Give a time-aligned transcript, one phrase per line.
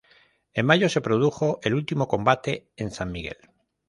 [0.55, 3.37] En mayo se produjo el último combate en San Miguel.